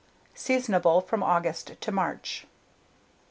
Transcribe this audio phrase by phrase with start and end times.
[0.33, 2.47] Seasonable from August to March.